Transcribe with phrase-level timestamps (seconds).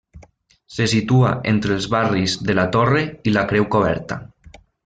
[0.77, 4.23] Se situa entre els barris de la Torre i la Creu Coberta.